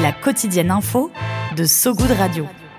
La 0.00 0.12
quotidienne 0.14 0.70
info 0.70 1.10
de 1.54 1.66
So 1.66 1.94
Good 1.94 2.12
Radio. 2.12 2.69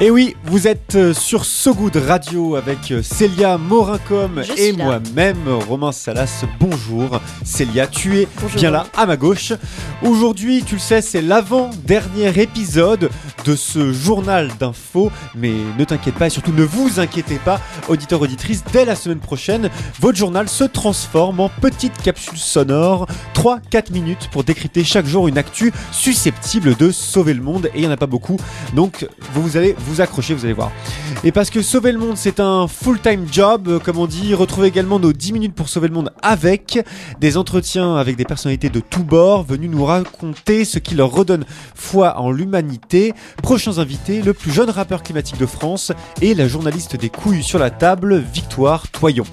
Et 0.00 0.12
oui, 0.12 0.36
vous 0.44 0.68
êtes 0.68 0.94
euh, 0.94 1.12
sur 1.12 1.44
So 1.44 1.74
Good 1.74 1.96
Radio 1.96 2.54
avec 2.54 2.92
euh, 2.92 3.02
Célia 3.02 3.58
Morincom 3.58 4.44
Je 4.44 4.52
et 4.56 4.72
moi-même, 4.72 5.48
Romain 5.68 5.90
Salas. 5.90 6.44
Bonjour. 6.60 7.20
Célia, 7.44 7.88
tu 7.88 8.18
es 8.20 8.28
Bonjour. 8.40 8.60
bien 8.60 8.70
là 8.70 8.86
à 8.96 9.06
ma 9.06 9.16
gauche. 9.16 9.52
Aujourd'hui, 10.04 10.62
tu 10.62 10.76
le 10.76 10.80
sais, 10.80 11.00
c'est 11.02 11.20
l'avant-dernier 11.20 12.28
épisode 12.40 13.10
de 13.44 13.56
ce 13.56 13.92
journal 13.92 14.52
d'infos. 14.60 15.10
Mais 15.34 15.50
ne 15.76 15.84
t'inquiète 15.84 16.14
pas 16.14 16.28
et 16.28 16.30
surtout 16.30 16.52
ne 16.52 16.62
vous 16.62 17.00
inquiétez 17.00 17.40
pas, 17.44 17.60
auditeurs, 17.88 18.20
auditrices, 18.20 18.62
dès 18.72 18.84
la 18.84 18.94
semaine 18.94 19.18
prochaine, 19.18 19.68
votre 19.98 20.16
journal 20.16 20.48
se 20.48 20.62
transforme 20.62 21.40
en 21.40 21.48
petite 21.48 22.00
capsule 22.00 22.38
sonore. 22.38 23.08
3-4 23.34 23.92
minutes 23.92 24.28
pour 24.30 24.44
décrypter 24.44 24.84
chaque 24.84 25.06
jour 25.06 25.26
une 25.26 25.38
actu 25.38 25.72
susceptible 25.90 26.76
de 26.76 26.92
sauver 26.92 27.34
le 27.34 27.42
monde. 27.42 27.66
Et 27.74 27.78
il 27.78 27.80
n'y 27.80 27.88
en 27.88 27.90
a 27.90 27.96
pas 27.96 28.06
beaucoup. 28.06 28.36
Donc, 28.74 29.04
vous, 29.34 29.42
vous 29.42 29.56
allez 29.56 29.74
vous 29.87 29.87
accrocher, 30.00 30.34
vous 30.34 30.44
allez 30.44 30.54
voir. 30.54 30.70
Et 31.24 31.32
parce 31.32 31.50
que 31.50 31.62
sauver 31.62 31.92
le 31.92 31.98
monde, 31.98 32.16
c'est 32.16 32.40
un 32.40 32.68
full-time 32.68 33.26
job, 33.30 33.68
euh, 33.68 33.78
comme 33.78 33.98
on 33.98 34.06
dit, 34.06 34.34
retrouvez 34.34 34.68
également 34.68 34.98
nos 34.98 35.12
10 35.12 35.32
minutes 35.32 35.54
pour 35.54 35.68
sauver 35.68 35.88
le 35.88 35.94
monde 35.94 36.12
avec 36.22 36.78
des 37.20 37.36
entretiens 37.36 37.96
avec 37.96 38.16
des 38.16 38.24
personnalités 38.24 38.68
de 38.70 38.80
tous 38.80 39.02
bords 39.02 39.44
venus 39.44 39.70
nous 39.70 39.84
raconter 39.84 40.64
ce 40.64 40.78
qui 40.78 40.94
leur 40.94 41.10
redonne 41.10 41.44
foi 41.74 42.18
en 42.18 42.30
l'humanité. 42.30 43.12
Prochains 43.42 43.78
invités, 43.78 44.22
le 44.22 44.34
plus 44.34 44.52
jeune 44.52 44.70
rappeur 44.70 45.02
climatique 45.02 45.38
de 45.38 45.46
France 45.46 45.92
et 46.20 46.34
la 46.34 46.48
journaliste 46.48 46.96
des 46.96 47.08
couilles 47.08 47.42
sur 47.42 47.58
la 47.58 47.70
table, 47.70 48.24
Victoire 48.32 48.88
Toyon. 48.88 49.24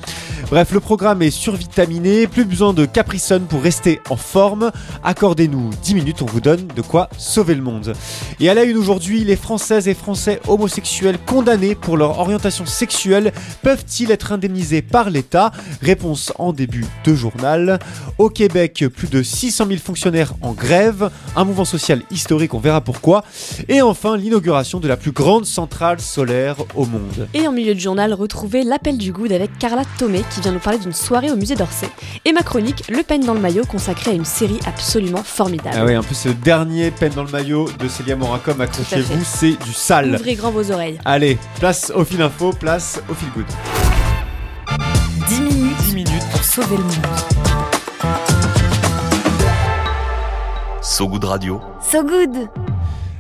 Bref, 0.50 0.72
le 0.72 0.80
programme 0.80 1.22
est 1.22 1.32
survitaminé, 1.32 2.28
plus 2.28 2.46
besoin 2.46 2.74
de 2.74 2.86
Capricone 2.86 3.46
pour 3.46 3.62
rester 3.62 4.00
en 4.10 4.18
forme. 4.18 4.72
Accordez-nous 5.04 5.70
10 5.84 5.96
minutes, 5.96 6.22
on 6.22 6.26
vous 6.26 6.42
donne 6.42 6.68
de 6.68 6.82
quoi 6.82 7.10
sauver 7.18 7.56
le 7.56 7.62
monde. 7.62 7.94
Et 8.40 8.50
à 8.50 8.54
la 8.54 8.64
une 8.64 8.78
aujourd'hui, 8.78 9.24
les 9.24 9.36
Françaises 9.36 9.88
et 9.88 9.94
Français 9.94 10.40
homosexuels 10.48 11.18
condamnés 11.26 11.76
pour 11.76 11.98
leur 11.98 12.20
orientation 12.20 12.66
sexuelle 12.66 13.32
peuvent-ils 13.62 14.12
être 14.12 14.32
indemnisés 14.32 14.82
par 14.82 15.10
l'État? 15.10 15.52
Réponse 15.82 16.34
en 16.38 16.54
début 16.54 16.86
de 17.06 17.16
journal. 17.16 17.80
Au 18.18 18.30
Québec, 18.30 18.86
plus 18.94 19.08
de 19.08 19.24
600 19.24 19.68
000 19.68 19.80
fonctionnaires 19.80 20.34
en 20.42 20.52
grève, 20.52 21.10
un 21.36 21.46
mouvement 21.46 21.66
social 21.66 22.02
historique, 22.12 22.54
on 22.54 22.60
verra 22.60 22.82
pourquoi. 22.82 23.24
Et 23.70 23.82
enfin, 23.82 24.18
l'inauguration 24.18 24.80
de 24.80 24.88
la 24.88 24.98
plus 24.98 25.12
grande 25.12 25.46
centrale 25.46 26.00
solaire 26.00 26.58
au 26.76 26.86
monde. 26.86 27.28
Et 27.34 27.48
en 27.48 27.52
milieu 27.52 27.74
de 27.74 27.80
journal, 27.80 28.14
retrouvez 28.14 28.64
l'appel 28.64 28.98
du 28.98 29.12
good 29.12 29.32
avec 29.32 29.58
Carla 29.58 29.84
Tomé 29.98 30.25
qui 30.32 30.42
vient 30.42 30.52
nous 30.52 30.60
parler 30.60 30.80
d'une 30.80 30.94
soirée 30.94 31.32
au 31.32 31.36
musée 31.36 31.56
d'Orsay. 31.56 31.90
Et 32.26 32.32
ma 32.34 32.44
chronique, 32.44 32.84
Le 32.90 33.04
peigne 33.04 33.26
dans 33.26 33.34
le 33.34 33.40
maillot, 33.40 33.66
consacrée 33.66 34.12
à 34.12 34.14
une 34.14 34.26
série 34.26 34.60
absolument 34.66 35.24
formidable. 35.24 35.76
Ah 35.80 35.86
oui, 35.86 35.96
en 35.98 36.04
plus, 36.04 36.26
le 36.26 36.34
dernier 36.34 36.92
peine 36.92 37.14
dans 37.14 37.24
le 37.24 37.32
maillot 37.32 37.70
de 37.80 37.88
Célia 37.88 38.16
Moracom, 38.16 38.60
accrochez-vous, 38.62 39.24
c'est 39.24 39.58
du 39.64 39.74
sale. 39.74 40.16
Ouvrez 40.16 40.36
grand 40.36 40.52
vos 40.52 40.72
oreilles. 40.72 41.00
Allez, 41.06 41.38
place 41.60 41.92
au 41.96 42.04
fil 42.06 42.22
info, 42.22 42.52
place 42.52 43.02
au 43.10 43.14
fil 43.14 43.30
good. 43.36 43.46
10 45.28 45.42
minutes, 45.42 45.78
10 45.86 45.96
minutes 45.96 46.30
pour 46.32 46.44
sauver 46.44 46.78
le 46.78 46.84
monde. 46.84 47.06
So 50.82 51.08
Good 51.08 51.24
Radio. 51.26 51.62
So 51.82 52.04
Good 52.04 52.50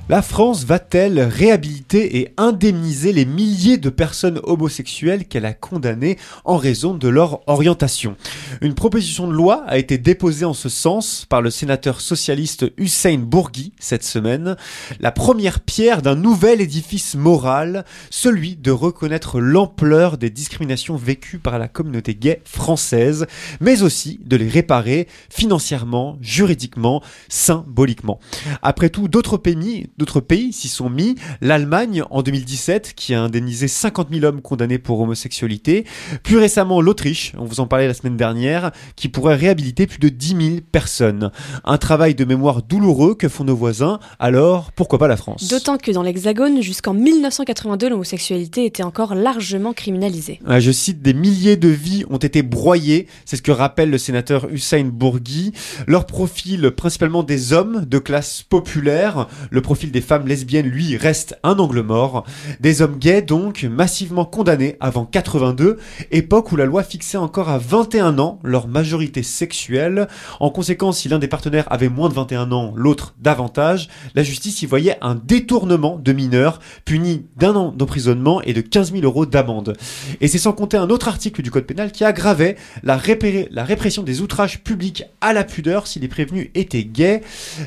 La 0.07 0.21
France 0.21 0.65
va-t-elle 0.65 1.19
réhabiliter 1.19 2.19
et 2.19 2.31
indemniser 2.37 3.11
les 3.11 3.25
milliers 3.25 3.79
de 3.79 3.89
personnes 3.89 4.39
homosexuelles 4.43 5.25
qu'elle 5.25 5.47
a 5.47 5.55
condamnées 5.55 6.19
en 6.43 6.57
raison 6.57 6.93
de 6.93 7.07
leur 7.07 7.41
orientation? 7.49 8.15
Une 8.61 8.75
proposition 8.75 9.27
de 9.27 9.33
loi 9.33 9.63
a 9.65 9.79
été 9.79 9.97
déposée 9.97 10.45
en 10.45 10.53
ce 10.53 10.69
sens 10.69 11.25
par 11.27 11.41
le 11.41 11.49
sénateur 11.49 12.01
socialiste 12.01 12.67
Hussein 12.77 13.17
Bourgui 13.17 13.73
cette 13.79 14.03
semaine. 14.03 14.57
La 14.99 15.11
première 15.11 15.59
pierre 15.59 16.03
d'un 16.03 16.13
nouvel 16.13 16.61
édifice 16.61 17.15
moral, 17.15 17.83
celui 18.11 18.57
de 18.57 18.69
reconnaître 18.69 19.39
l'ampleur 19.39 20.19
des 20.19 20.29
discriminations 20.29 20.97
vécues 20.97 21.39
par 21.39 21.57
la 21.57 21.67
communauté 21.67 22.13
gay 22.13 22.43
française, 22.45 23.25
mais 23.59 23.81
aussi 23.81 24.19
de 24.23 24.35
les 24.35 24.49
réparer 24.49 25.07
financièrement, 25.31 26.19
juridiquement, 26.21 27.01
symboliquement. 27.27 28.19
Après 28.61 28.89
tout, 28.89 29.07
d'autres 29.07 29.37
pays, 29.37 29.87
d'autres 29.97 30.19
pays 30.19 30.53
s'y 30.53 30.67
sont 30.67 30.89
mis. 30.89 31.15
L'Allemagne 31.41 32.03
en 32.09 32.21
2017, 32.21 32.93
qui 32.95 33.13
a 33.13 33.21
indemnisé 33.21 33.67
50 33.67 34.09
000 34.11 34.25
hommes 34.25 34.41
condamnés 34.41 34.77
pour 34.79 34.99
homosexualité. 34.99 35.85
Plus 36.23 36.37
récemment, 36.37 36.81
l'Autriche, 36.81 37.33
on 37.37 37.45
vous 37.45 37.59
en 37.59 37.67
parlait 37.67 37.87
la 37.87 37.93
semaine 37.93 38.17
dernière, 38.17 38.71
qui 38.95 39.09
pourrait 39.09 39.35
réhabiliter 39.35 39.87
plus 39.87 39.99
de 39.99 40.09
10 40.09 40.27
000 40.27 40.41
personnes. 40.71 41.31
Un 41.63 41.77
travail 41.77 42.15
de 42.15 42.25
mémoire 42.25 42.61
douloureux 42.61 43.15
que 43.15 43.29
font 43.29 43.43
nos 43.43 43.55
voisins. 43.55 43.99
Alors, 44.19 44.71
pourquoi 44.71 44.99
pas 44.99 45.07
la 45.07 45.17
France? 45.17 45.47
D'autant 45.49 45.77
que 45.77 45.91
dans 45.91 46.03
l'Hexagone, 46.03 46.61
jusqu'en 46.61 46.93
1982, 46.93 47.89
l'homosexualité 47.89 48.65
était 48.65 48.83
encore 48.83 49.15
largement 49.15 49.73
criminalisée. 49.73 50.39
Ah, 50.45 50.59
Je 50.59 50.71
cite, 50.71 51.01
des 51.01 51.13
milliers 51.13 51.57
de 51.57 51.69
vies 51.69 52.03
ont 52.09 52.17
été 52.17 52.41
broyées, 52.41 53.07
c'est 53.25 53.35
ce 53.35 53.41
que 53.41 53.51
rappelle 53.51 53.89
le 53.89 53.97
sénateur 53.97 54.47
Hussein 54.51 54.85
Bourgui. 54.85 55.53
Leur 55.87 56.05
profil, 56.05 56.71
principalement 56.71 57.23
des 57.23 57.53
hommes 57.53 57.85
de 57.85 57.97
classe 57.99 58.43
populaire, 58.43 59.27
le 59.51 59.61
profil 59.61 59.84
des 59.91 60.01
femmes 60.01 60.27
lesbiennes, 60.27 60.67
lui, 60.67 60.97
reste 60.97 61.37
un 61.43 61.57
angle 61.59 61.81
mort. 61.81 62.25
Des 62.59 62.81
hommes 62.81 62.97
gays, 62.97 63.21
donc, 63.21 63.63
massivement 63.63 64.25
condamnés 64.25 64.77
avant 64.79 65.05
82, 65.05 65.77
époque 66.11 66.51
où 66.51 66.55
la 66.55 66.65
loi 66.65 66.83
fixait 66.83 67.17
encore 67.17 67.49
à 67.49 67.57
21 67.57 68.19
ans 68.19 68.39
leur 68.43 68.67
majorité 68.67 69.23
sexuelle. 69.23 70.07
En 70.39 70.49
conséquence, 70.49 70.99
si 70.99 71.09
l'un 71.09 71.19
des 71.19 71.27
partenaires 71.27 71.71
avait 71.71 71.89
moins 71.89 72.09
de 72.09 72.13
21 72.13 72.51
ans, 72.51 72.73
l'autre 72.75 73.15
davantage, 73.19 73.89
la 74.13 74.23
justice 74.23 74.61
y 74.61 74.65
voyait 74.65 74.97
un 75.01 75.15
détournement 75.15 75.97
de 75.97 76.13
mineurs, 76.13 76.59
puni 76.85 77.25
d'un 77.37 77.55
an 77.55 77.71
d'emprisonnement 77.71 78.41
et 78.41 78.53
de 78.53 78.61
15 78.61 78.91
000 78.91 79.03
euros 79.03 79.25
d'amende. 79.25 79.75
Et 80.21 80.27
c'est 80.27 80.37
sans 80.37 80.53
compter 80.53 80.77
un 80.77 80.89
autre 80.89 81.07
article 81.07 81.41
du 81.41 81.51
Code 81.51 81.65
pénal 81.65 81.91
qui 81.91 82.03
aggravait 82.03 82.55
la, 82.83 82.95
répression 82.97 84.03
des 84.03 84.21
outrages 84.21 84.63
publics 84.63 85.03
à 85.21 85.33
la 85.33 85.43
pudeur 85.43 85.87
si 85.87 85.99
les 85.99 86.07
prévenus 86.07 86.49
étaient 86.55 86.83
gays. 86.83 87.21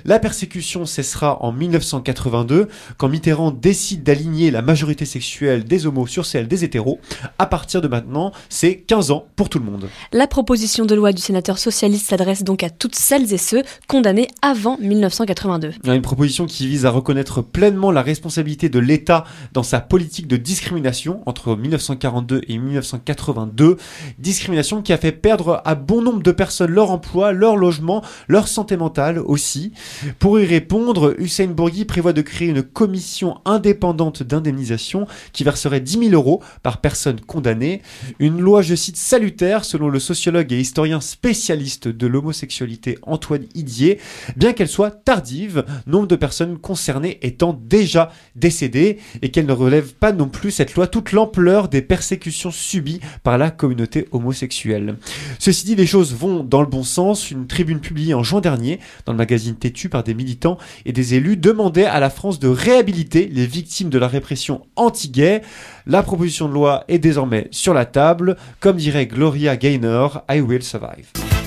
La 0.05 0.19
persécution 0.19 0.87
cessera 0.87 1.43
en 1.43 1.53
1982 2.09 2.69
quand 2.97 3.09
Mitterrand 3.09 3.51
décide 3.51 4.03
d'aligner 4.03 4.51
la 4.51 4.63
majorité 4.63 5.05
sexuelle 5.05 5.65
des 5.65 5.87
homos 5.87 6.07
sur 6.07 6.27
celle 6.27 6.49
des 6.49 6.65
hétéros. 6.65 6.99
À 7.39 7.47
partir 7.47 7.81
de 7.81 7.89
maintenant, 7.89 8.33
c'est 8.49 8.77
15 8.77 9.11
ans 9.11 9.27
pour 9.37 9.49
tout 9.49 9.59
le 9.59 9.65
monde. 9.65 9.89
La 10.13 10.27
proposition 10.27 10.85
de 10.85 10.95
loi 10.95 11.13
du 11.13 11.21
sénateur 11.21 11.59
socialiste 11.59 12.09
s'adresse 12.09 12.45
donc 12.45 12.63
à 12.63 12.71
toutes 12.71 12.95
celles 12.95 13.33
et 13.33 13.39
ceux 13.39 13.63
condamnés 13.87 14.29
avant 14.43 14.79
1982. 14.79 15.73
Il 15.83 15.89
y 15.89 15.93
a 15.93 15.95
Une 15.95 16.03
proposition 16.03 16.47
qui 16.47 16.67
vise 16.67 16.87
à 16.87 16.91
reconnaître 16.91 17.43
pleinement 17.43 17.91
la 17.91 18.03
responsabilité 18.03 18.69
de 18.69 18.79
l'État 18.79 19.25
dans 19.53 19.63
sa 19.63 19.81
politique 19.81 20.27
de 20.29 20.37
discrimination 20.37 21.23
entre 21.27 21.57
1942 21.57 22.43
et 22.49 22.59
1982. 22.59 23.77
Discrimination 24.19 24.83
qui 24.83 24.93
a 24.93 24.99
fait 24.99 25.13
perdre 25.13 25.63
à 25.65 25.75
bon 25.75 26.03
nombre 26.03 26.23
de 26.23 26.33
personnes 26.33 26.71
leur 26.71 26.91
emploi, 26.91 27.33
leur 27.33 27.57
logement, 27.57 28.03
leur 28.29 28.49
santé 28.49 28.77
mentale 28.77 29.19
aussi. 29.19 29.73
Pour 30.19 30.39
y 30.41 30.47
répondre, 30.47 31.15
Hussein 31.19 31.49
Bourgui 31.49 31.85
prévoit 31.99 32.13
de 32.13 32.23
créer 32.23 32.47
une 32.47 32.63
commission 32.63 33.39
indépendante 33.45 34.23
d'indemnisation 34.23 35.09
qui 35.33 35.43
verserait 35.43 35.81
10 35.81 36.11
000 36.11 36.13
euros 36.13 36.41
par 36.63 36.81
personne 36.81 37.21
condamnée. 37.21 37.83
Une 38.21 38.39
loi, 38.39 38.63
je 38.63 38.77
cite, 38.77 38.97
salutaire 38.97 39.65
selon 39.65 39.89
le 39.89 39.99
sociologue 39.99 40.53
et 40.53 40.61
historien 40.61 41.01
spécialiste 41.01 41.89
de 41.89 42.07
l'homosexualité 42.07 42.99
Antoine 43.03 43.47
Idier, 43.57 43.99
bien 44.37 44.53
qu'elle 44.53 44.69
soit 44.69 44.93
tardive, 44.93 45.65
nombre 45.89 46.07
de 46.07 46.15
personnes 46.15 46.57
concernées 46.57 47.19
étant 47.23 47.61
déjà 47.69 48.13
décédées 48.37 48.99
et 49.21 49.33
qu'elle 49.33 49.47
ne 49.47 49.53
relève 49.53 49.95
pas 49.95 50.13
non 50.13 50.29
plus 50.29 50.53
cette 50.53 50.77
loi 50.77 50.87
toute 50.87 51.11
l'ampleur 51.11 51.69
des 51.69 51.83
persécutions 51.83 52.53
subies 52.53 53.01
par 53.25 53.39
la 53.39 53.51
communauté 53.51 54.07
homosexuelle. 54.13 54.99
Ceci 55.41 55.67
dit, 55.67 55.75
les 55.75 55.87
choses 55.87 56.15
vont 56.15 56.45
dans 56.45 56.61
le 56.61 56.69
bon 56.69 56.85
sens. 56.85 57.33
Une 57.33 57.49
tribune 57.49 57.81
publiée 57.81 58.15
en 58.15 58.23
juin 58.23 58.41
dernier 58.41 58.79
dans 59.05 59.13
le 59.13 59.19
magazine 59.19 59.57
Tétu 59.57 59.89
par 59.89 60.05
des 60.05 60.15
militants 60.15 60.59
et 60.87 60.93
des 60.93 61.15
élus 61.15 61.37
demandait 61.37 61.88
à 61.89 62.01
la 62.01 62.11
France 62.11 62.39
de 62.39 62.49
réhabiliter 62.49 63.29
les 63.33 63.47
victimes 63.47 63.91
de 63.91 63.99
la 63.99 64.09
répression 64.09 64.67
anti-gay. 64.77 65.43
La 65.87 66.03
proposition 66.03 66.49
de 66.49 66.53
loi 66.53 66.85
est 66.89 66.99
désormais 66.99 67.49
sur 67.51 67.75
la 67.75 67.85
table. 67.85 68.37
Comme 68.61 68.77
dirait 68.77 69.07
Gloria 69.07 69.57
Gaynor, 69.57 70.25
I 70.31 70.41
will 70.41 70.63
survive. 70.63 71.38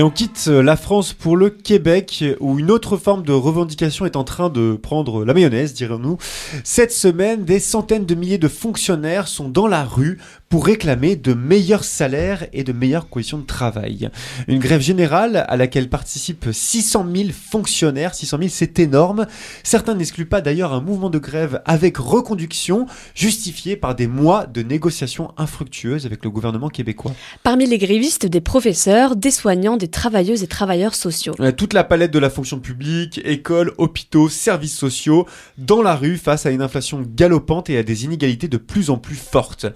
Et 0.00 0.02
on 0.02 0.08
quitte 0.08 0.46
euh, 0.48 0.62
la 0.62 0.78
France 0.78 1.12
pour 1.12 1.36
le 1.36 1.50
Québec, 1.50 2.24
où 2.40 2.58
une 2.58 2.70
autre 2.70 2.96
forme 2.96 3.22
de 3.22 3.32
revendication 3.32 4.06
est 4.06 4.16
en 4.16 4.24
train 4.24 4.48
de 4.48 4.72
prendre 4.72 5.26
la 5.26 5.34
mayonnaise, 5.34 5.74
dirons-nous. 5.74 6.16
Cette 6.64 6.90
semaine, 6.90 7.44
des 7.44 7.60
centaines 7.60 8.06
de 8.06 8.14
milliers 8.14 8.38
de 8.38 8.48
fonctionnaires 8.48 9.28
sont 9.28 9.50
dans 9.50 9.66
la 9.66 9.84
rue 9.84 10.16
pour 10.48 10.66
réclamer 10.66 11.14
de 11.14 11.32
meilleurs 11.32 11.84
salaires 11.84 12.46
et 12.52 12.64
de 12.64 12.72
meilleures 12.72 13.08
conditions 13.08 13.38
de 13.38 13.44
travail. 13.44 14.10
Une 14.48 14.58
grève 14.58 14.80
générale 14.80 15.44
à 15.46 15.56
laquelle 15.56 15.88
participent 15.88 16.48
600 16.50 17.06
000 17.14 17.28
fonctionnaires. 17.30 18.14
600 18.14 18.38
000, 18.38 18.50
c'est 18.52 18.78
énorme. 18.80 19.26
Certains 19.62 19.94
n'excluent 19.94 20.26
pas 20.26 20.40
d'ailleurs 20.40 20.72
un 20.72 20.80
mouvement 20.80 21.08
de 21.10 21.18
grève 21.18 21.62
avec 21.66 21.98
reconduction, 21.98 22.86
justifié 23.14 23.76
par 23.76 23.94
des 23.94 24.08
mois 24.08 24.46
de 24.46 24.62
négociations 24.62 25.32
infructueuses 25.36 26.06
avec 26.06 26.24
le 26.24 26.30
gouvernement 26.30 26.68
québécois. 26.68 27.12
Parmi 27.44 27.66
les 27.66 27.78
grévistes, 27.78 28.26
des 28.26 28.40
professeurs, 28.40 29.14
des 29.14 29.30
soignants, 29.30 29.76
des 29.76 29.89
travailleuses 29.90 30.42
et 30.42 30.46
travailleurs 30.46 30.94
sociaux. 30.94 31.34
Euh, 31.40 31.52
Toute 31.52 31.72
la 31.72 31.84
palette 31.84 32.10
de 32.10 32.18
la 32.18 32.30
fonction 32.30 32.58
publique, 32.58 33.20
écoles, 33.24 33.72
hôpitaux, 33.78 34.28
services 34.28 34.76
sociaux, 34.76 35.26
dans 35.58 35.82
la 35.82 35.94
rue 35.94 36.16
face 36.16 36.46
à 36.46 36.50
une 36.50 36.62
inflation 36.62 37.02
galopante 37.14 37.70
et 37.70 37.78
à 37.78 37.82
des 37.82 38.04
inégalités 38.04 38.48
de 38.48 38.56
plus 38.56 38.90
en 38.90 38.98
plus 38.98 39.16
fortes. 39.16 39.66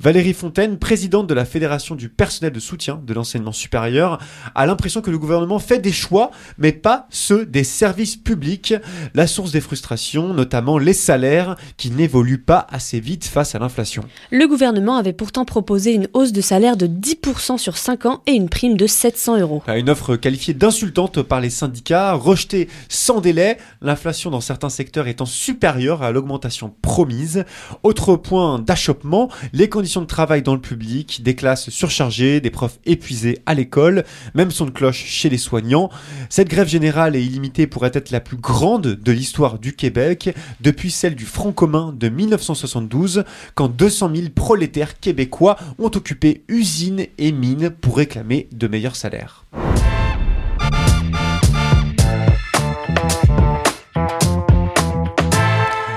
Valérie 0.00 0.34
Fontaine, 0.34 0.78
présidente 0.78 1.26
de 1.26 1.34
la 1.34 1.44
Fédération 1.44 1.94
du 1.94 2.08
personnel 2.08 2.52
de 2.52 2.60
soutien 2.60 3.00
de 3.04 3.14
l'enseignement 3.14 3.52
supérieur, 3.52 4.18
a 4.54 4.66
l'impression 4.66 5.00
que 5.00 5.10
le 5.10 5.18
gouvernement 5.18 5.58
fait 5.58 5.78
des 5.78 5.92
choix, 5.92 6.30
mais 6.58 6.72
pas 6.72 7.06
ceux 7.10 7.46
des 7.46 7.64
services 7.64 8.16
publics. 8.16 8.74
La 9.14 9.26
source 9.26 9.52
des 9.52 9.60
frustrations, 9.60 10.34
notamment 10.34 10.78
les 10.78 10.92
salaires, 10.92 11.56
qui 11.76 11.90
n'évoluent 11.90 12.42
pas 12.42 12.66
assez 12.70 13.00
vite 13.00 13.24
face 13.24 13.54
à 13.54 13.58
l'inflation. 13.58 14.04
Le 14.30 14.46
gouvernement 14.46 14.96
avait 14.96 15.12
pourtant 15.12 15.44
proposé 15.44 15.92
une 15.92 16.08
hausse 16.12 16.32
de 16.32 16.40
salaire 16.40 16.76
de 16.76 16.86
10% 16.86 17.58
sur 17.58 17.76
5 17.76 18.06
ans 18.06 18.22
et 18.26 18.32
une 18.32 18.48
prime 18.48 18.76
de 18.76 18.86
700 18.86 19.38
euros. 19.40 19.53
Une 19.68 19.90
offre 19.90 20.16
qualifiée 20.16 20.54
d'insultante 20.54 21.22
par 21.22 21.40
les 21.40 21.50
syndicats, 21.50 22.14
rejetée 22.14 22.68
sans 22.88 23.20
délai, 23.20 23.58
l'inflation 23.82 24.30
dans 24.30 24.40
certains 24.40 24.68
secteurs 24.68 25.06
étant 25.06 25.26
supérieure 25.26 26.02
à 26.02 26.10
l'augmentation 26.10 26.74
promise. 26.82 27.44
Autre 27.82 28.16
point 28.16 28.58
d'achoppement, 28.58 29.28
les 29.52 29.68
conditions 29.68 30.00
de 30.00 30.06
travail 30.06 30.42
dans 30.42 30.54
le 30.54 30.60
public, 30.60 31.22
des 31.22 31.34
classes 31.34 31.70
surchargées, 31.70 32.40
des 32.40 32.50
profs 32.50 32.78
épuisés 32.86 33.40
à 33.46 33.54
l'école, 33.54 34.04
même 34.34 34.50
son 34.50 34.66
de 34.66 34.70
cloche 34.70 35.04
chez 35.04 35.28
les 35.28 35.38
soignants. 35.38 35.90
Cette 36.28 36.48
grève 36.48 36.68
générale 36.68 37.16
et 37.16 37.22
illimitée 37.22 37.66
pourrait 37.66 37.90
être 37.94 38.10
la 38.10 38.20
plus 38.20 38.36
grande 38.36 38.86
de 38.86 39.12
l'histoire 39.12 39.58
du 39.58 39.74
Québec 39.74 40.34
depuis 40.60 40.90
celle 40.90 41.14
du 41.14 41.26
Front 41.26 41.52
commun 41.52 41.94
de 41.96 42.08
1972, 42.08 43.24
quand 43.54 43.68
200 43.68 44.10
000 44.14 44.28
prolétaires 44.34 44.98
québécois 44.98 45.56
ont 45.78 45.90
occupé 45.94 46.44
usines 46.48 47.06
et 47.18 47.32
mines 47.32 47.70
pour 47.70 47.96
réclamer 47.96 48.48
de 48.52 48.68
meilleurs 48.68 48.96
salaires. 48.96 49.43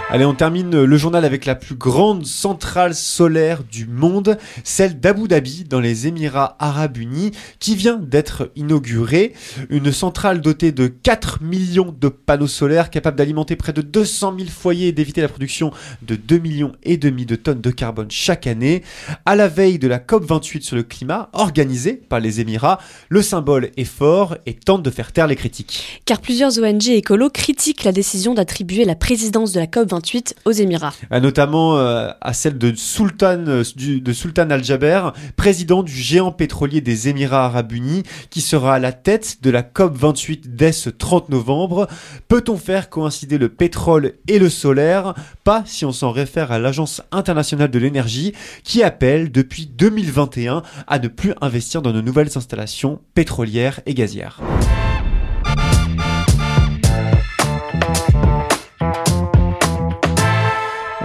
Allez, 0.10 0.24
on 0.24 0.34
termine 0.34 0.84
le 0.84 0.98
journal 0.98 1.26
avec 1.26 1.44
la 1.44 1.54
plus 1.54 1.76
grande 1.76 2.26
centrale 2.26 2.96
solaire 2.96 3.66
du 3.70 3.86
monde, 3.86 4.38
celle 4.64 5.02
d'Abu 5.02 5.28
Dhabi 5.28 5.66
dans 5.66 5.82
les 5.82 6.08
Émirats 6.08 6.56
Arabes 6.60 6.96
Unis, 6.96 7.32
qui 7.60 7.76
vient 7.76 7.98
d'être 7.98 8.50
inaugurée. 8.56 9.34
Une 9.70 9.92
centrale 9.92 10.40
dotée 10.40 10.72
de 10.72 10.88
4 10.88 11.44
millions 11.44 11.94
de 12.00 12.08
panneaux 12.08 12.48
solaires, 12.48 12.90
capable 12.90 13.18
d'alimenter 13.18 13.58
près 13.58 13.74
de 13.74 13.82
200 13.82 14.36
000 14.38 14.50
foyers 14.50 14.88
et 14.88 14.92
d'éviter 14.94 15.20
la 15.20 15.28
production 15.28 15.72
de 16.04 16.16
2 16.16 16.38
millions 16.38 16.72
et 16.84 16.96
demi 16.96 17.26
de 17.26 17.36
tonnes 17.36 17.60
de 17.60 17.72
carbone 17.72 18.10
chaque 18.10 18.48
année. 18.48 18.84
À 19.26 19.36
la 19.36 19.50
veille 19.50 19.78
de 19.78 19.90
la 19.90 20.00
COP28 20.00 20.62
sur 20.62 20.78
le 20.78 20.84
climat, 20.84 21.30
organisée 21.34 21.96
par 21.96 22.22
les 22.22 22.40
Émirats, 22.40 22.80
le 23.10 23.22
symbole 23.22 23.72
est 23.76 23.84
fort 23.84 24.38
et 24.46 24.54
tente 24.54 24.84
de 24.84 24.90
faire 24.90 25.12
taire 25.12 25.28
les 25.28 25.36
critiques. 25.36 26.02
Car 26.06 26.22
plusieurs 26.22 26.58
ONG 26.60 26.88
écolos 26.88 27.30
critiquent 27.30 27.84
la 27.84 27.92
décision 27.92 28.34
d'attribuer 28.34 28.86
la 28.86 28.96
présidence 28.96 29.52
de 29.52 29.60
la 29.60 29.66
COP28 29.66 29.97
aux 30.46 30.52
Émirats. 30.52 30.94
Euh, 31.12 31.20
notamment 31.20 31.78
euh, 31.78 32.10
à 32.22 32.34
celle 32.34 32.58
de 32.58 32.74
Sultan, 32.76 33.44
euh, 33.48 33.64
de 33.78 34.14
Sultan 34.14 34.50
Al-Jaber, 34.50 35.12
président 35.36 35.84
du 35.84 35.94
géant 35.94 36.32
pétrolier 36.32 36.82
des 36.82 37.10
Émirats 37.10 37.46
Arabes 37.46 37.72
Unis, 37.72 38.04
qui 38.30 38.42
sera 38.42 38.76
à 38.76 38.80
la 38.80 38.92
tête 38.92 39.38
de 39.42 39.50
la 39.50 39.64
COP28 39.64 40.42
dès 40.48 40.72
ce 40.72 40.90
30 40.90 41.30
novembre. 41.30 41.88
Peut-on 42.28 42.58
faire 42.58 42.90
coïncider 42.90 43.38
le 43.38 43.50
pétrole 43.50 44.14
et 44.28 44.40
le 44.40 44.50
solaire? 44.50 45.14
Pas 45.44 45.64
si 45.66 45.86
on 45.86 45.92
s'en 45.92 46.12
réfère 46.12 46.52
à 46.52 46.60
l'Agence 46.60 47.02
internationale 47.12 47.72
de 47.72 47.80
l'énergie, 47.80 48.34
qui 48.64 48.84
appelle 48.84 49.32
depuis 49.32 49.68
2021 49.68 50.64
à 50.88 51.00
ne 51.00 51.08
plus 51.08 51.34
investir 51.42 51.82
dans 51.82 51.92
de 51.92 52.02
nouvelles 52.02 52.38
installations 52.38 53.00
pétrolières 53.14 53.82
et 53.86 53.94
gazières. 53.94 54.42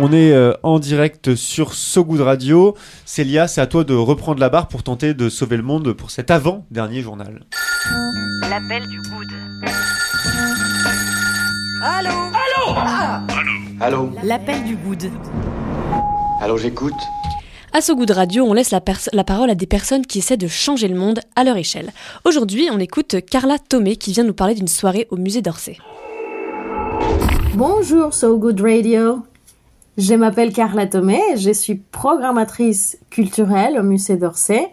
On 0.04 0.12
est 0.12 0.32
euh, 0.32 0.52
en 0.64 0.80
direct 0.80 1.36
sur 1.36 1.74
So 1.74 2.04
Good 2.04 2.22
Radio. 2.22 2.74
Célia, 3.04 3.46
c'est 3.46 3.60
à 3.60 3.68
toi 3.68 3.84
de 3.84 3.94
reprendre 3.94 4.40
la 4.40 4.48
barre 4.48 4.66
pour 4.66 4.82
tenter 4.82 5.14
de 5.14 5.28
sauver 5.28 5.56
le 5.56 5.62
monde 5.62 5.92
pour 5.92 6.10
cet 6.10 6.32
avant-dernier 6.32 7.02
journal. 7.02 7.44
L'appel 8.50 8.82
du 8.88 9.00
good. 9.00 9.28
Allô 13.80 14.10
L'appel 14.24 14.64
du 14.64 14.74
good. 14.74 15.08
Allô, 16.40 16.58
j'écoute 16.58 16.98
À 17.72 17.80
So 17.80 17.94
Good 17.94 18.10
Radio, 18.10 18.42
on 18.42 18.54
laisse 18.54 18.72
la 18.72 18.80
parole 19.22 19.50
à 19.50 19.54
des 19.54 19.68
personnes 19.68 20.04
qui 20.04 20.18
essaient 20.18 20.36
de 20.36 20.48
changer 20.48 20.88
le 20.88 20.96
monde 20.96 21.20
à 21.36 21.44
leur 21.44 21.56
échelle. 21.56 21.92
Aujourd'hui, 22.24 22.68
on 22.72 22.80
écoute 22.80 23.14
Carla 23.30 23.56
Tomé 23.60 23.94
qui 23.94 24.12
vient 24.12 24.24
nous 24.24 24.34
parler 24.34 24.56
d'une 24.56 24.66
soirée 24.66 25.06
au 25.10 25.16
musée 25.16 25.42
d'Orsay. 25.42 25.78
Bonjour 27.54 28.12
So 28.12 28.36
Good 28.36 28.60
Radio. 28.60 29.22
Je 29.98 30.14
m'appelle 30.14 30.54
Carla 30.54 30.86
Tomé, 30.86 31.20
je 31.36 31.50
suis 31.50 31.74
programmatrice 31.74 32.98
culturelle 33.10 33.78
au 33.78 33.82
musée 33.82 34.16
d'Orsay. 34.16 34.72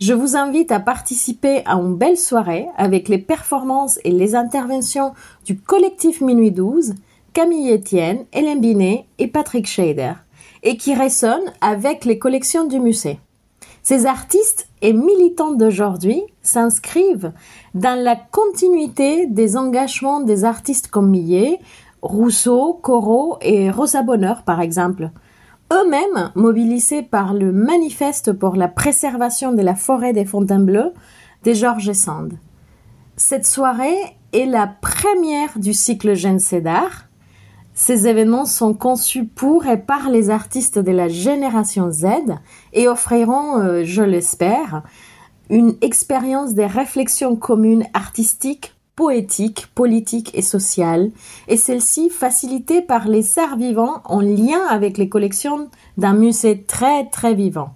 Je 0.00 0.12
vous 0.12 0.36
invite 0.36 0.70
à 0.70 0.78
participer 0.78 1.62
à 1.66 1.74
une 1.74 1.96
belle 1.96 2.16
soirée 2.16 2.68
avec 2.76 3.08
les 3.08 3.18
performances 3.18 3.98
et 4.04 4.12
les 4.12 4.36
interventions 4.36 5.14
du 5.44 5.58
collectif 5.58 6.20
Minuit 6.20 6.52
12, 6.52 6.94
Camille 7.32 7.72
Etienne, 7.72 8.24
Hélène 8.32 8.60
Binet 8.60 9.06
et 9.18 9.26
Patrick 9.26 9.66
Scheider, 9.66 10.12
et 10.62 10.76
qui 10.76 10.94
résonne 10.94 11.52
avec 11.60 12.04
les 12.04 12.20
collections 12.20 12.64
du 12.64 12.78
musée. 12.78 13.18
Ces 13.82 14.06
artistes 14.06 14.68
et 14.80 14.92
militants 14.92 15.54
d'aujourd'hui 15.54 16.22
s'inscrivent 16.42 17.32
dans 17.74 18.00
la 18.00 18.14
continuité 18.14 19.26
des 19.26 19.56
engagements 19.56 20.20
des 20.20 20.44
artistes 20.44 20.86
comme 20.86 21.10
Millet, 21.10 21.58
Rousseau, 22.02 22.74
Corot 22.82 23.38
et 23.40 23.70
Rosa 23.70 24.02
Bonheur, 24.02 24.42
par 24.42 24.60
exemple. 24.60 25.10
Eux-mêmes 25.72 26.32
mobilisés 26.34 27.02
par 27.02 27.32
le 27.32 27.52
manifeste 27.52 28.32
pour 28.32 28.56
la 28.56 28.68
préservation 28.68 29.52
de 29.52 29.62
la 29.62 29.74
forêt 29.74 30.12
des 30.12 30.24
Fontainebleau 30.24 30.92
de 31.44 31.52
Georges 31.52 31.92
Sand. 31.92 32.34
Cette 33.16 33.46
soirée 33.46 33.96
est 34.32 34.46
la 34.46 34.66
première 34.66 35.58
du 35.58 35.72
cycle 35.72 36.14
Jeune 36.14 36.40
Cédar. 36.40 37.06
Ces 37.74 38.06
événements 38.06 38.44
sont 38.44 38.74
conçus 38.74 39.24
pour 39.24 39.66
et 39.66 39.78
par 39.78 40.10
les 40.10 40.28
artistes 40.28 40.78
de 40.78 40.90
la 40.90 41.08
génération 41.08 41.90
Z 41.90 42.06
et 42.72 42.88
offriront, 42.88 43.60
euh, 43.60 43.82
je 43.84 44.02
l'espère, 44.02 44.82
une 45.48 45.76
expérience 45.80 46.54
des 46.54 46.66
réflexions 46.66 47.36
communes 47.36 47.86
artistiques, 47.94 48.74
poétiques, 48.96 49.68
politiques 49.74 50.30
et 50.34 50.42
sociales, 50.42 51.10
et 51.48 51.56
celle-ci 51.56 52.10
facilitée 52.10 52.82
par 52.82 53.08
les 53.08 53.38
arts 53.38 53.56
vivants 53.56 54.02
en 54.04 54.20
lien 54.20 54.60
avec 54.68 54.98
les 54.98 55.08
collections 55.08 55.68
d'un 55.96 56.14
musée 56.14 56.62
très 56.62 57.06
très 57.06 57.34
vivant. 57.34 57.74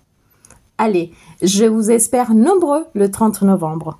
Allez, 0.78 1.12
je 1.42 1.64
vous 1.64 1.90
espère 1.90 2.34
nombreux 2.34 2.84
le 2.94 3.10
30 3.10 3.42
novembre. 3.42 3.98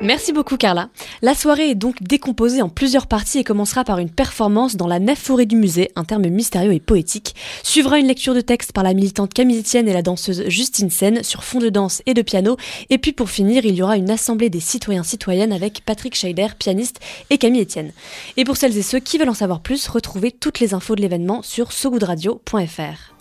Merci 0.00 0.32
beaucoup 0.32 0.56
Carla. 0.56 0.90
La 1.22 1.34
soirée 1.34 1.70
est 1.70 1.74
donc 1.74 2.02
décomposée 2.02 2.62
en 2.62 2.68
plusieurs 2.68 3.08
parties 3.08 3.38
et 3.38 3.44
commencera 3.44 3.82
par 3.82 3.98
une 3.98 4.10
performance 4.10 4.76
dans 4.76 4.86
la 4.86 5.00
nef 5.00 5.18
forêt 5.18 5.44
du 5.44 5.56
musée, 5.56 5.90
un 5.96 6.04
terme 6.04 6.28
mystérieux 6.28 6.72
et 6.72 6.78
poétique. 6.78 7.34
Suivra 7.64 7.98
une 7.98 8.06
lecture 8.06 8.34
de 8.34 8.40
texte 8.40 8.72
par 8.72 8.84
la 8.84 8.94
militante 8.94 9.34
Camille 9.34 9.58
Etienne 9.58 9.88
et 9.88 9.92
la 9.92 10.02
danseuse 10.02 10.44
Justine 10.46 10.90
Sen 10.90 11.24
sur 11.24 11.42
fond 11.42 11.58
de 11.58 11.68
danse 11.68 12.02
et 12.06 12.14
de 12.14 12.22
piano. 12.22 12.56
Et 12.90 12.98
puis 12.98 13.12
pour 13.12 13.28
finir, 13.28 13.64
il 13.64 13.74
y 13.74 13.82
aura 13.82 13.96
une 13.96 14.10
assemblée 14.10 14.50
des 14.50 14.60
citoyens-citoyennes 14.60 15.52
avec 15.52 15.84
Patrick 15.84 16.14
Scheider, 16.14 16.48
pianiste, 16.58 17.00
et 17.30 17.38
Camille 17.38 17.62
Etienne. 17.62 17.92
Et 18.36 18.44
pour 18.44 18.56
celles 18.56 18.78
et 18.78 18.82
ceux 18.82 19.00
qui 19.00 19.18
veulent 19.18 19.28
en 19.28 19.34
savoir 19.34 19.60
plus, 19.60 19.88
retrouvez 19.88 20.30
toutes 20.30 20.60
les 20.60 20.74
infos 20.74 20.94
de 20.94 21.00
l'événement 21.00 21.42
sur 21.42 21.72
sogoodradio.fr. 21.72 23.14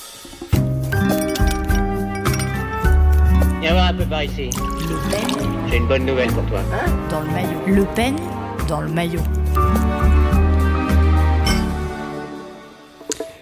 Viens 3.62 3.74
voir 3.74 3.88
un 3.88 3.94
peu 3.96 4.06
par 4.06 4.24
ici. 4.24 4.50
Une 5.78 5.86
bonne 5.86 6.08
nouvelle 6.08 6.32
pour 6.32 6.44
toi. 6.48 6.60
dans 7.12 7.22
le 7.22 7.28
maillot. 7.28 7.60
Le 7.68 8.68
dans 8.68 8.82
le 8.82 8.90
maillot. 8.90 9.20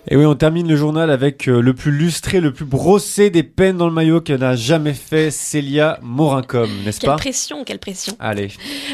Et 0.10 0.18
oui, 0.18 0.26
on 0.26 0.36
termine 0.36 0.68
le 0.68 0.76
journal 0.76 1.12
avec 1.12 1.48
euh, 1.48 1.62
le 1.62 1.74
plus 1.74 1.94
lustré, 1.94 2.42
le 2.42 2.52
plus 2.52 2.66
brossé 2.66 3.30
des 3.30 3.44
peines 3.44 3.78
dans 3.78 3.88
le 3.88 3.94
maillot 3.94 4.20
qu'elle 4.20 4.42
n'a 4.42 4.58
jamais 4.58 4.94
fait, 4.94 5.32
Célia 5.32 5.98
Morincom, 6.02 6.70
n'est-ce 6.84 7.00
Quelle 7.00 7.12
pas 7.12 7.16
pression, 7.16 7.64
quelle 7.64 7.80
pression. 7.80 8.18
Allez. 8.20 8.50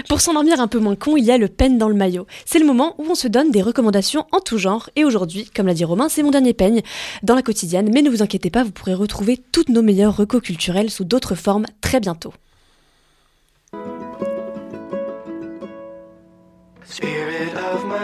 Pour 0.07 0.21
s'endormir 0.21 0.62
un 0.62 0.67
peu 0.67 0.77
moins 0.77 0.95
con, 0.95 1.17
il 1.17 1.25
y 1.25 1.31
a 1.31 1.39
le 1.39 1.48
peigne 1.48 1.79
dans 1.79 1.89
le 1.89 1.95
maillot. 1.95 2.27
C'est 2.45 2.60
le 2.60 2.65
moment 2.65 2.93
où 3.00 3.07
on 3.10 3.15
se 3.15 3.27
donne 3.27 3.50
des 3.50 3.63
recommandations 3.63 4.27
en 4.31 4.39
tout 4.39 4.60
genre. 4.60 4.91
Et 4.95 5.03
aujourd'hui, 5.03 5.50
comme 5.55 5.65
l'a 5.65 5.74
dit 5.74 5.83
Romain, 5.83 6.10
c'est 6.10 6.21
mon 6.21 6.29
dernier 6.29 6.53
peigne 6.53 6.81
dans 7.24 7.33
la 7.33 7.41
quotidienne. 7.41 7.89
Mais 7.91 8.03
ne 8.03 8.12
vous 8.12 8.21
inquiétez 8.21 8.51
pas, 8.51 8.63
vous 8.63 8.71
pourrez 8.71 8.93
retrouver 8.93 9.39
toutes 9.51 9.69
nos 9.69 9.81
meilleures 9.81 10.15
recos 10.15 10.43
culturelles 10.43 10.91
sous 10.91 11.05
d'autres 11.05 11.33
formes 11.33 11.65
très 11.81 12.00
bientôt. 12.00 12.33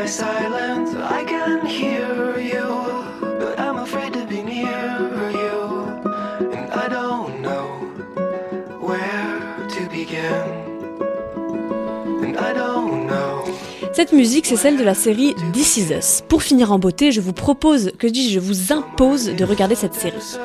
I 0.07 1.25
can 1.25 1.65
hear 1.65 2.39
you, 2.39 3.03
but 3.19 3.59
I'm 3.59 3.79
afraid 3.79 4.13
to 4.13 4.25
be 4.25 4.41
near 4.41 4.97
you, 5.33 6.01
and 6.53 6.71
I 6.71 6.87
don't 6.87 7.41
know 7.41 7.67
where 8.79 9.67
to 9.67 9.89
begin, 9.89 10.47
and 12.23 12.37
I 12.37 12.53
don't 12.53 13.05
know. 13.07 13.43
Cette 13.91 14.13
musique, 14.13 14.45
c'est 14.45 14.55
celle 14.55 14.77
de 14.77 14.83
la 14.83 14.93
série 14.93 15.35
This 15.51 15.75
Is 15.75 15.91
Us. 15.91 16.21
Pour 16.29 16.41
finir 16.41 16.71
en 16.71 16.79
beauté, 16.79 17.11
je 17.11 17.19
vous 17.19 17.33
propose, 17.33 17.91
que 17.99 18.07
dis-je, 18.07 18.35
je 18.35 18.39
vous 18.39 18.71
impose 18.71 19.25
de 19.25 19.43
regarder 19.43 19.75
cette 19.75 19.95
série. 19.95 20.37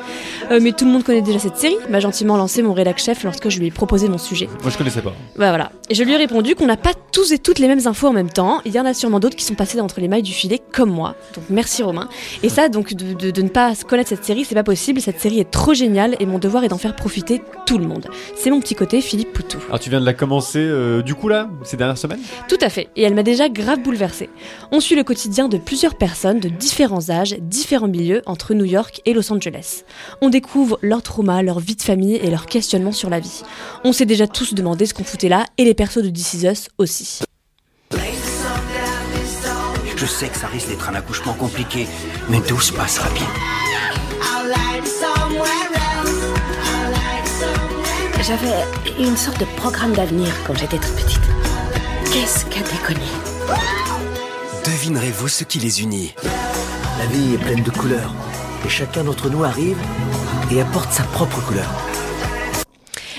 Euh, 0.51 0.59
mais 0.61 0.71
tout 0.71 0.85
le 0.85 0.91
monde 0.91 1.03
connaît 1.03 1.21
déjà 1.21 1.39
cette 1.39 1.57
série, 1.57 1.77
m'a 1.89 1.99
gentiment 1.99 2.37
lancé 2.37 2.61
mon 2.61 2.73
rédac 2.73 2.97
chef 2.99 3.23
lorsque 3.23 3.49
je 3.49 3.59
lui 3.59 3.67
ai 3.67 3.71
proposé 3.71 4.07
mon 4.09 4.17
sujet. 4.17 4.47
Moi, 4.61 4.69
je 4.71 4.77
connaissais 4.77 5.01
pas. 5.01 5.13
Bah 5.37 5.49
voilà. 5.49 5.71
Et 5.89 5.95
je 5.95 6.03
lui 6.03 6.13
ai 6.13 6.17
répondu 6.17 6.55
qu'on 6.55 6.65
n'a 6.65 6.77
pas 6.77 6.91
tous 7.11 7.31
et 7.31 7.39
toutes 7.39 7.59
les 7.59 7.67
mêmes 7.67 7.85
infos 7.85 8.07
en 8.07 8.13
même 8.13 8.29
temps. 8.29 8.61
Il 8.65 8.71
y 8.73 8.79
en 8.79 8.85
a 8.85 8.93
sûrement 8.93 9.19
d'autres 9.19 9.35
qui 9.35 9.45
sont 9.45 9.55
passés 9.55 9.79
entre 9.79 9.99
les 10.01 10.07
mailles 10.07 10.21
du 10.23 10.31
filet, 10.33 10.59
comme 10.71 10.89
moi. 10.89 11.15
Donc 11.35 11.45
merci 11.49 11.83
Romain. 11.83 12.09
Et 12.43 12.49
ça, 12.49 12.69
donc 12.69 12.93
de, 12.93 13.13
de- 13.13 13.31
de 13.31 13.41
ne 13.41 13.49
pas 13.49 13.73
connaître 13.87 14.09
cette 14.09 14.25
série, 14.25 14.45
c'est 14.45 14.55
pas 14.55 14.63
possible. 14.63 15.01
Cette 15.01 15.19
série 15.19 15.39
est 15.39 15.49
trop 15.49 15.73
géniale 15.73 16.15
et 16.19 16.25
mon 16.25 16.39
devoir 16.39 16.63
est 16.63 16.69
d'en 16.69 16.77
faire 16.77 16.95
profiter 16.95 17.41
tout 17.65 17.77
le 17.77 17.85
monde. 17.85 18.07
C'est 18.35 18.49
mon 18.49 18.59
petit 18.59 18.75
côté 18.75 19.01
Philippe 19.01 19.33
Poutou. 19.33 19.57
Alors, 19.67 19.79
tu 19.79 19.89
viens 19.89 20.01
de 20.01 20.05
la 20.05 20.13
commencer, 20.13 20.59
euh, 20.59 21.01
du 21.01 21.15
coup, 21.15 21.27
là, 21.29 21.49
ces 21.63 21.77
dernières 21.77 21.97
semaines? 21.97 22.19
Tout 22.47 22.57
à 22.61 22.69
fait, 22.69 22.89
et 22.95 23.03
elle 23.03 23.13
m'a 23.13 23.23
déjà 23.23 23.49
grave 23.49 23.79
bouleversée. 23.81 24.29
On 24.71 24.79
suit 24.79 24.95
le 24.95 25.03
quotidien 25.03 25.47
de 25.47 25.57
plusieurs 25.57 25.95
personnes 25.95 26.39
de 26.39 26.49
différents 26.49 27.09
âges, 27.09 27.35
différents 27.39 27.87
milieux 27.87 28.21
entre 28.25 28.53
New 28.53 28.65
York 28.65 29.01
et 29.05 29.13
Los 29.13 29.31
Angeles. 29.31 29.83
On 30.21 30.29
découvre 30.33 30.79
leur 30.81 31.03
trauma, 31.03 31.43
leur 31.43 31.59
vie 31.59 31.75
de 31.75 31.83
famille 31.83 32.15
et 32.15 32.31
leurs 32.31 32.47
questionnements 32.47 32.91
sur 32.91 33.11
la 33.11 33.19
vie. 33.19 33.43
On 33.83 33.93
s'est 33.93 34.07
déjà 34.07 34.25
tous 34.25 34.55
demandé 34.55 34.87
ce 34.87 34.93
qu'on 34.95 35.03
foutait 35.03 35.29
là, 35.29 35.45
et 35.59 35.63
les 35.63 35.75
persos 35.75 36.01
de 36.01 36.09
This 36.09 36.33
Is 36.33 36.47
Us 36.47 36.69
aussi. 36.79 37.19
Je 39.95 40.05
sais 40.07 40.27
que 40.27 40.37
ça 40.37 40.47
risque 40.47 40.69
d'être 40.69 40.89
un 40.89 40.95
accouchement 40.95 41.33
compliqué, 41.33 41.87
mais 42.29 42.41
tout 42.41 42.59
se 42.59 42.73
passera 42.73 43.09
bien. 43.11 43.27
J'avais 48.23 48.55
une 48.99 49.15
sorte 49.15 49.39
de 49.39 49.45
programme 49.55 49.93
d'avenir 49.93 50.29
quand 50.47 50.55
j'étais 50.55 50.79
toute 50.79 50.95
petite. 50.95 51.21
Qu'est-ce 52.11 52.45
qu'a 52.45 52.61
déconné 52.61 53.05
Devinerez-vous 54.65 55.27
ce 55.27 55.43
qui 55.43 55.59
les 55.59 55.83
unit? 55.83 56.15
La 56.97 57.05
vie 57.05 57.35
est 57.35 57.37
pleine 57.37 57.61
de 57.61 57.69
couleurs, 57.69 58.13
et 58.65 58.69
chacun 58.69 59.03
d'entre 59.03 59.29
nous 59.29 59.43
arrive 59.43 59.77
et 60.53 60.61
apporte 60.61 60.91
sa 60.91 61.03
propre 61.03 61.41
couleur. 61.41 61.92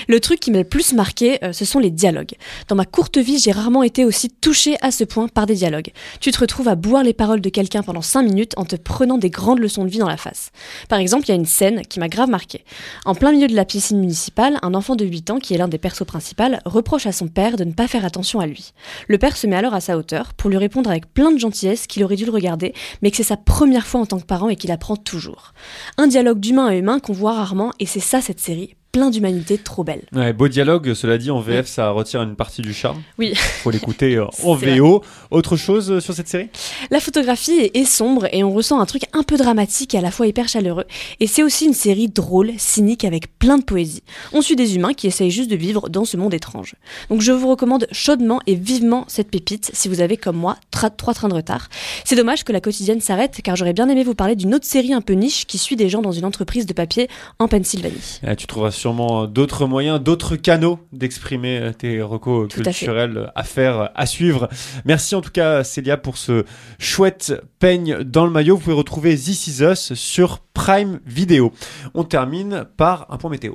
Le 0.07 0.19
truc 0.19 0.39
qui 0.39 0.51
m'a 0.51 0.59
le 0.59 0.63
plus 0.63 0.93
marqué, 0.93 1.43
euh, 1.43 1.53
ce 1.53 1.65
sont 1.65 1.79
les 1.79 1.91
dialogues. 1.91 2.35
Dans 2.67 2.75
ma 2.75 2.85
courte 2.85 3.17
vie, 3.17 3.39
j'ai 3.39 3.51
rarement 3.51 3.83
été 3.83 4.05
aussi 4.05 4.29
touchée 4.29 4.77
à 4.81 4.91
ce 4.91 5.03
point 5.03 5.27
par 5.27 5.45
des 5.45 5.55
dialogues. 5.55 5.91
Tu 6.19 6.31
te 6.31 6.39
retrouves 6.39 6.67
à 6.67 6.75
boire 6.75 7.03
les 7.03 7.13
paroles 7.13 7.41
de 7.41 7.49
quelqu'un 7.49 7.81
pendant 7.81 8.01
5 8.01 8.23
minutes 8.23 8.53
en 8.57 8.65
te 8.65 8.75
prenant 8.75 9.17
des 9.17 9.29
grandes 9.29 9.59
leçons 9.59 9.83
de 9.83 9.89
vie 9.89 9.99
dans 9.99 10.09
la 10.09 10.17
face. 10.17 10.51
Par 10.89 10.99
exemple, 10.99 11.25
il 11.25 11.29
y 11.29 11.31
a 11.31 11.35
une 11.35 11.45
scène 11.45 11.81
qui 11.81 11.99
m'a 11.99 12.09
grave 12.09 12.29
marqué. 12.29 12.63
En 13.05 13.15
plein 13.15 13.31
milieu 13.31 13.47
de 13.47 13.55
la 13.55 13.65
piscine 13.65 13.99
municipale, 13.99 14.59
un 14.61 14.73
enfant 14.73 14.95
de 14.95 15.05
8 15.05 15.31
ans, 15.31 15.39
qui 15.39 15.53
est 15.53 15.57
l'un 15.57 15.67
des 15.67 15.77
persos 15.77 16.05
principaux, 16.05 16.35
reproche 16.65 17.05
à 17.05 17.11
son 17.11 17.27
père 17.27 17.55
de 17.55 17.63
ne 17.63 17.71
pas 17.71 17.87
faire 17.87 18.05
attention 18.05 18.39
à 18.39 18.45
lui. 18.47 18.73
Le 19.07 19.17
père 19.17 19.37
se 19.37 19.47
met 19.47 19.55
alors 19.55 19.73
à 19.73 19.79
sa 19.79 19.97
hauteur 19.97 20.33
pour 20.33 20.49
lui 20.49 20.57
répondre 20.57 20.89
avec 20.89 21.13
plein 21.13 21.31
de 21.31 21.39
gentillesse 21.39 21.87
qu'il 21.87 22.03
aurait 22.03 22.15
dû 22.15 22.25
le 22.25 22.31
regarder, 22.31 22.73
mais 23.01 23.11
que 23.11 23.17
c'est 23.17 23.23
sa 23.23 23.37
première 23.37 23.87
fois 23.87 24.01
en 24.01 24.05
tant 24.05 24.19
que 24.19 24.25
parent 24.25 24.49
et 24.49 24.55
qu'il 24.55 24.71
apprend 24.71 24.95
toujours. 24.95 25.53
Un 25.97 26.07
dialogue 26.07 26.39
d'humain 26.39 26.67
à 26.67 26.75
humain 26.75 26.99
qu'on 26.99 27.13
voit 27.13 27.33
rarement, 27.33 27.71
et 27.79 27.85
c'est 27.85 27.99
ça 27.99 28.21
cette 28.21 28.39
série, 28.39 28.75
plein 28.95 29.09
d'humanité 29.09 29.57
trop 29.57 29.83
belle. 29.83 30.03
Ouais, 30.13 30.31
beau 30.31 30.47
dialogue, 30.47 30.93
cela 30.93 31.17
dit, 31.17 31.29
en 31.29 31.41
VF, 31.41 31.67
ça 31.67 31.89
retire 31.89 32.21
une 32.21 32.37
partie 32.37 32.61
du 32.61 32.73
charme. 32.73 33.01
Oui. 33.17 33.33
Faut 33.35 33.69
l'écouter 33.69 34.15
euh, 34.15 34.25
en 34.45 34.55
VO. 34.55 35.03
Autre 35.31 35.57
chose 35.57 35.91
euh, 35.91 35.99
sur 35.99 36.13
cette 36.13 36.29
série? 36.29 36.47
La 36.91 37.01
photographie 37.01 37.71
est, 37.73 37.83
sombre 37.83 38.29
et 38.31 38.45
on 38.45 38.53
ressent 38.53 38.79
un 38.79 38.85
truc 38.85 39.03
un 39.11 39.23
peu 39.23 39.35
dramatique 39.35 39.93
et 39.95 39.97
à 39.97 40.01
la 40.01 40.11
fois 40.11 40.27
hyper 40.27 40.47
chaleureux. 40.47 40.85
Et 41.19 41.27
c'est 41.27 41.43
aussi 41.43 41.65
une 41.65 41.73
série 41.73 42.07
drôle, 42.07 42.53
cynique, 42.57 43.03
avec 43.03 43.37
plein 43.37 43.57
de 43.57 43.65
poésie. 43.65 44.01
On 44.31 44.41
suit 44.41 44.55
des 44.55 44.77
humains 44.77 44.93
qui 44.93 45.07
essayent 45.07 45.29
juste 45.29 45.51
de 45.51 45.57
vivre 45.57 45.89
dans 45.89 46.05
ce 46.05 46.15
monde 46.15 46.33
étrange. 46.33 46.75
Donc 47.09 47.19
je 47.19 47.33
vous 47.33 47.49
recommande 47.49 47.87
chaudement 47.91 48.39
et 48.47 48.55
vivement 48.55 49.03
cette 49.09 49.29
pépite 49.29 49.71
si 49.73 49.89
vous 49.89 49.99
avez 49.99 50.15
comme 50.15 50.37
moi 50.37 50.55
trois 50.71 51.13
trains 51.13 51.27
de 51.27 51.33
retard. 51.33 51.67
C'est 52.05 52.15
dommage 52.15 52.45
que 52.45 52.53
la 52.53 52.61
quotidienne 52.61 53.01
s'arrête 53.01 53.41
car 53.43 53.57
j'aurais 53.57 53.73
bien 53.73 53.89
aimé 53.89 54.05
vous 54.05 54.15
parler 54.15 54.37
d'une 54.37 54.55
autre 54.55 54.65
série 54.65 54.93
un 54.93 55.01
peu 55.01 55.15
niche 55.15 55.45
qui 55.47 55.57
suit 55.57 55.75
des 55.75 55.89
gens 55.89 56.01
dans 56.01 56.13
une 56.13 56.23
entreprise 56.23 56.65
de 56.65 56.71
papier 56.71 57.09
en 57.39 57.49
Pennsylvanie. 57.49 58.21
Eh, 58.25 58.37
Tu 58.37 58.47
trouveras 58.47 58.71
sûrement 58.85 59.25
d'autres 59.25 59.65
moyens, 59.65 59.99
d'autres 59.99 60.35
canaux 60.35 60.77
d'exprimer 60.93 61.57
euh, 61.57 61.71
tes 61.73 62.03
recos 62.03 62.47
Tout 62.49 62.59
à 62.59 62.65
fait. 62.65 62.69
culturels 62.71 63.31
à 63.33 63.41
faire, 63.41 63.89
à 63.95 64.05
suivre. 64.05 64.47
Merci 64.85 65.15
en 65.15 65.21
tout 65.21 65.31
cas 65.31 65.63
Célia 65.63 65.97
pour 65.97 66.17
ce 66.17 66.45
chouette 66.77 67.33
peigne 67.57 68.03
dans 68.03 68.25
le 68.25 68.31
maillot. 68.31 68.57
Vous 68.57 68.61
pouvez 68.61 68.75
retrouver 68.75 69.15
This 69.15 69.47
Is 69.47 69.63
Us 69.63 69.95
sur 69.95 70.37
Prime 70.53 70.99
Video. 71.03 71.51
On 71.95 72.03
termine 72.03 72.67
par 72.77 73.07
un 73.09 73.17
point 73.17 73.31
météo. 73.31 73.53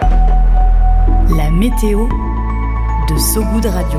La 0.00 1.50
météo 1.50 2.08
de 3.10 3.18
Sogoud 3.18 3.66
Radio. 3.66 3.98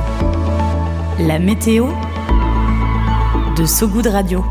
La 1.20 1.38
météo 1.38 1.86
de 3.56 3.66
Sogoud 3.68 4.08
Radio. 4.08 4.44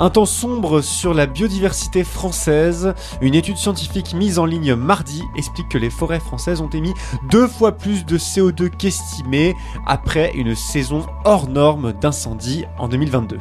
Un 0.00 0.10
temps 0.10 0.26
sombre 0.26 0.80
sur 0.80 1.12
la 1.12 1.26
biodiversité 1.26 2.04
française. 2.04 2.94
Une 3.20 3.34
étude 3.34 3.56
scientifique 3.56 4.14
mise 4.14 4.38
en 4.38 4.44
ligne 4.44 4.76
mardi 4.76 5.24
explique 5.36 5.68
que 5.68 5.78
les 5.78 5.90
forêts 5.90 6.20
françaises 6.20 6.60
ont 6.60 6.68
émis 6.68 6.94
deux 7.30 7.48
fois 7.48 7.72
plus 7.72 8.06
de 8.06 8.16
CO2 8.16 8.70
qu'estimé 8.70 9.56
après 9.86 10.30
une 10.34 10.54
saison 10.54 11.04
hors 11.24 11.48
norme 11.48 11.92
d'incendie 11.92 12.64
en 12.78 12.86
2022. 12.86 13.38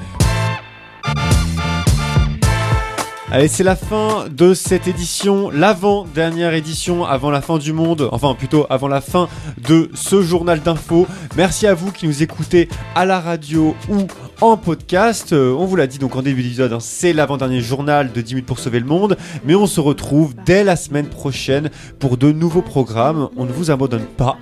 Allez, 3.30 3.50
c'est 3.50 3.64
la 3.66 3.76
fin 3.76 4.28
de 4.32 4.54
cette 4.54 4.88
édition, 4.88 5.50
l'avant-dernière 5.50 6.54
édition 6.54 7.04
avant 7.04 7.30
la 7.30 7.42
fin 7.42 7.58
du 7.58 7.74
monde, 7.74 8.08
enfin 8.14 8.34
plutôt 8.36 8.66
avant 8.70 8.88
la 8.88 9.02
fin 9.02 9.28
de 9.68 9.90
ce 9.94 10.22
journal 10.22 10.62
d'info. 10.62 11.06
Merci 11.36 11.68
à 11.68 11.74
vous 11.74 11.92
qui 11.92 12.08
nous 12.08 12.24
écoutez 12.24 12.70
à 12.96 13.06
la 13.06 13.20
radio 13.20 13.76
ou 13.90 14.08
en 14.40 14.56
podcast. 14.56 15.34
Euh, 15.34 15.52
on 15.52 15.66
vous 15.66 15.76
l'a 15.76 15.88
dit 15.88 16.00
donc 16.00 16.16
en 16.16 16.22
début 16.22 16.42
d'épisode, 16.42 16.72
hein, 16.72 16.80
c'est 16.80 17.12
l'avant-dernier 17.12 17.60
journal 17.60 18.14
de 18.14 18.22
10 18.22 18.36
minutes 18.36 18.46
pour 18.46 18.60
sauver 18.60 18.80
le 18.80 18.86
monde, 18.86 19.18
mais 19.44 19.56
on 19.56 19.68
se 19.68 19.82
retrouve 19.82 20.34
dès 20.46 20.64
la 20.64 20.78
semaine 20.78 21.08
prochaine 21.08 21.70
pour 22.00 22.16
de 22.16 22.32
nouveaux 22.32 22.62
programmes. 22.62 23.28
On 23.36 23.44
ne 23.44 23.52
vous 23.52 23.72
abandonne 23.72 24.06
pas. 24.06 24.38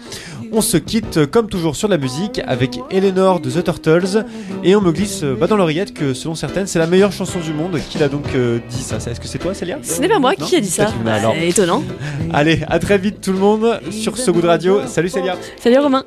On 0.57 0.61
se 0.61 0.77
quitte 0.77 1.25
comme 1.25 1.49
toujours 1.49 1.75
sur 1.75 1.89
la 1.89 1.97
musique 1.97 2.39
avec 2.47 2.79
Eleanor 2.89 3.41
de 3.41 3.49
The 3.51 3.61
Turtles 3.61 4.23
et 4.63 4.73
on 4.77 4.79
me 4.81 4.93
glisse 4.93 5.21
euh, 5.23 5.35
bah, 5.37 5.47
dans 5.47 5.57
l'oreillette 5.57 5.93
que 5.93 6.13
selon 6.13 6.33
certaines 6.33 6.65
c'est 6.65 6.79
la 6.79 6.87
meilleure 6.87 7.11
chanson 7.11 7.39
du 7.41 7.51
monde. 7.51 7.77
Qui 7.89 7.97
l'a 7.97 8.07
donc 8.07 8.23
euh, 8.35 8.59
dit 8.69 8.81
ça? 8.81 8.95
Est-ce 8.95 9.19
que 9.19 9.27
c'est 9.27 9.37
toi 9.37 9.53
Célia? 9.53 9.79
Ce 9.83 9.99
n'est 9.99 10.07
pas 10.07 10.17
moi 10.19 10.31
Non? 10.39 10.45
qui 10.45 10.55
a 10.55 10.61
dit 10.61 10.69
ça. 10.69 10.87
Me- 11.03 11.09
alors. 11.11 11.33
C'est 11.37 11.49
étonnant. 11.49 11.83
Allez, 12.31 12.61
à 12.69 12.79
très 12.79 12.97
vite 12.97 13.19
tout 13.19 13.33
le 13.33 13.39
monde 13.39 13.81
sur 13.91 14.17
ce 14.17 14.31
goût 14.31 14.41
de 14.41 14.47
radio. 14.47 14.79
Salut 14.87 15.09
Célia 15.09 15.35
Salut 15.59 15.79
Romain. 15.79 16.05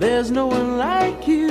There's 0.00 0.30
no 0.32 0.46
one 0.46 0.78
like 0.78 1.28
you. 1.28 1.48